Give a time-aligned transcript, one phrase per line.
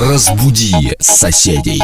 [0.00, 1.82] Разбуди соседей.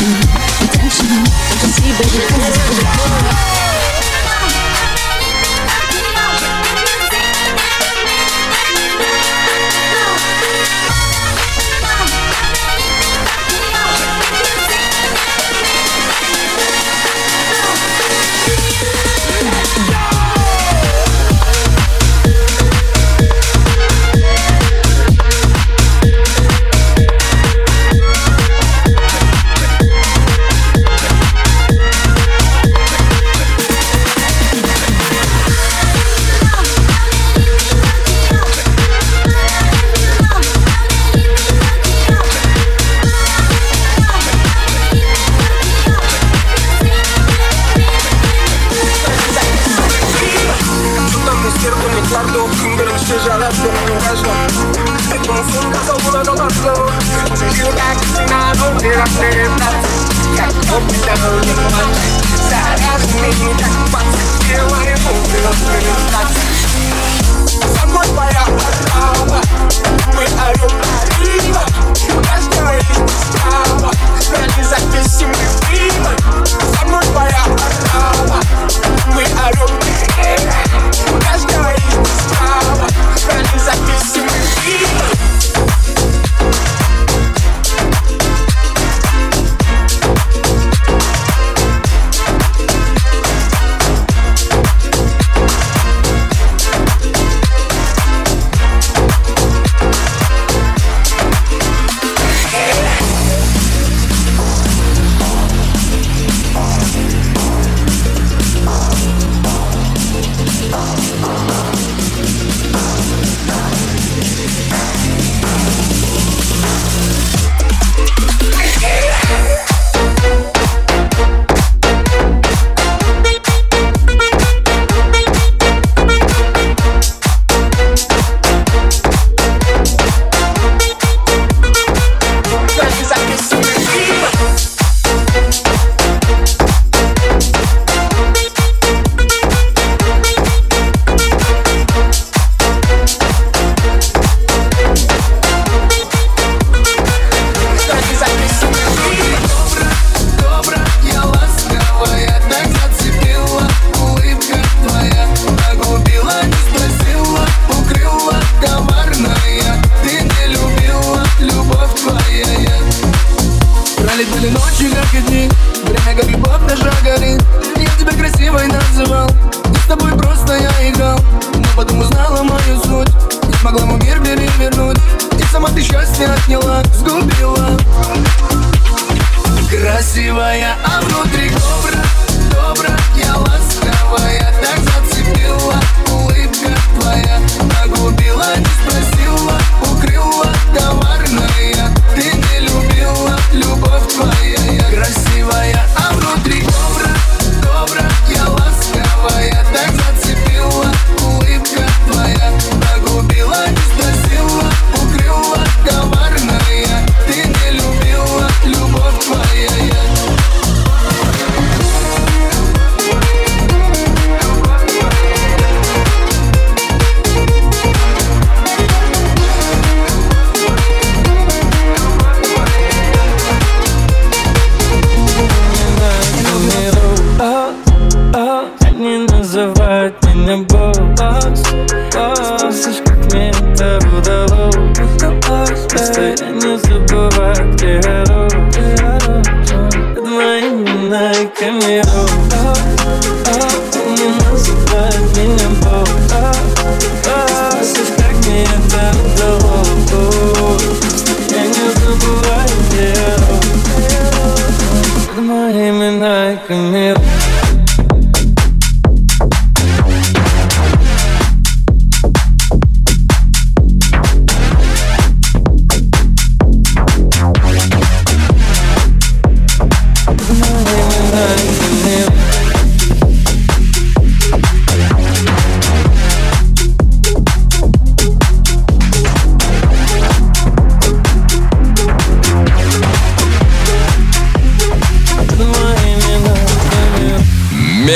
[0.00, 0.24] attention,
[0.64, 1.24] attention.
[1.60, 2.24] Just see, baby,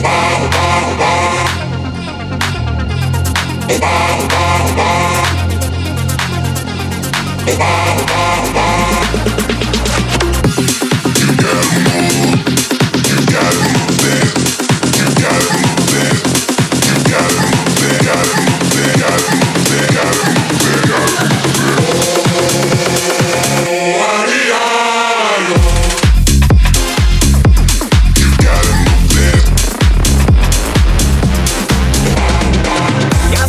[0.00, 0.32] Bye.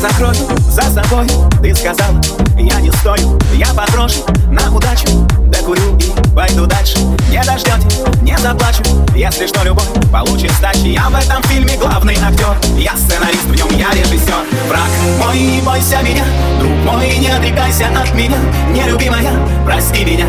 [0.04, 0.36] закрой
[0.70, 1.26] за собой.
[1.62, 2.14] Ты сказал,
[2.58, 4.20] я не стою Я брошу
[4.52, 5.08] на удачу
[5.48, 6.98] Докурю и пойду дальше.
[7.30, 7.88] Не дождете,
[8.22, 8.84] не заплачу.
[9.16, 10.88] Если что, любовь получит сдачи.
[10.88, 12.58] Я в этом фильме главный актер.
[12.78, 16.26] Я сценарист, в нем я режиссер Враг мой, не бойся меня.
[16.60, 18.38] Друг мой, не отрекайся от меня.
[18.72, 19.32] Нелюбимая,
[19.66, 20.26] прости меня.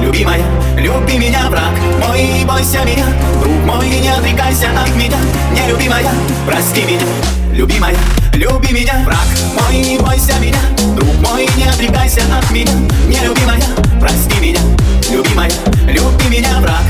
[0.00, 0.44] Любимая,
[0.76, 1.74] люби меня, враг
[2.06, 3.04] мой, не бойся меня.
[3.42, 5.18] Друг мой, не отрекайся от меня.
[5.52, 6.10] Нелюбимая,
[6.46, 7.96] прости меня любимая,
[8.34, 9.02] люби меня.
[9.04, 10.60] Враг мой, не бойся меня,
[10.94, 12.72] друг мой, не отрекайся от меня.
[13.08, 13.60] Нелюбимая,
[14.00, 14.60] прости меня,
[15.10, 15.50] любимая,
[15.88, 16.84] люби меня, враг.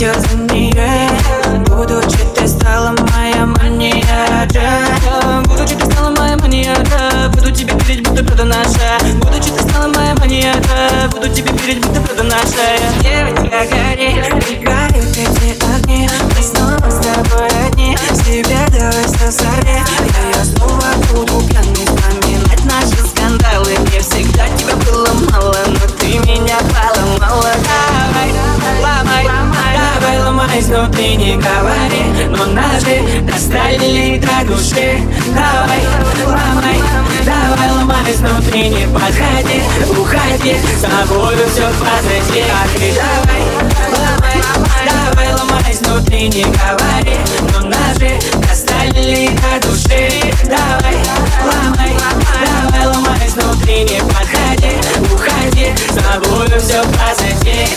[0.00, 0.39] терзанный
[33.70, 35.80] Вали дорожки, давай,
[36.26, 36.80] ломай
[37.24, 39.62] Давай ломай снутри, не подходи,
[39.96, 43.42] уходи С тобою все позади, а ты давай,
[43.92, 44.38] ломай
[44.84, 47.16] Давай ломай снутри, не говори
[47.52, 50.10] Но нас же достали до души
[50.46, 50.96] Давай,
[51.44, 51.94] ломай,
[52.44, 54.72] давай ломай снутри, не подходи,
[55.14, 57.68] уходи С тобою все позади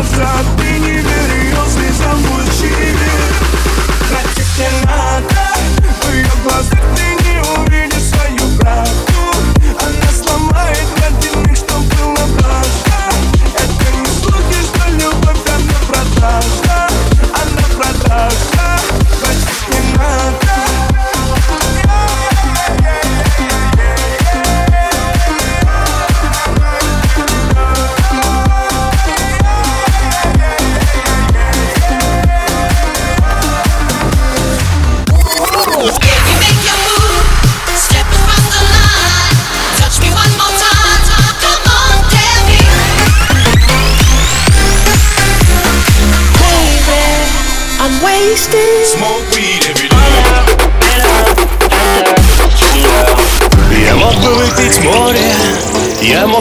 [0.00, 0.69] love, love.